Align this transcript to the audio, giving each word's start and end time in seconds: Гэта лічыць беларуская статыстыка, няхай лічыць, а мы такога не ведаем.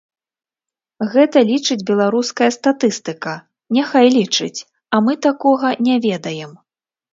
Гэта 1.13 1.37
лічыць 1.49 1.77
беларуская 1.89 2.47
статыстыка, 2.57 3.35
няхай 3.79 4.07
лічыць, 4.17 4.59
а 4.93 5.05
мы 5.07 5.13
такога 5.29 5.67
не 5.89 5.95
ведаем. 6.11 6.51